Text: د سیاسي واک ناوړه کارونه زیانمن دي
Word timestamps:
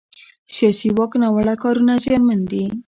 د 0.47 0.47
سیاسي 0.55 0.87
واک 0.97 1.11
ناوړه 1.21 1.55
کارونه 1.63 1.93
زیانمن 2.03 2.39
دي 2.51 2.63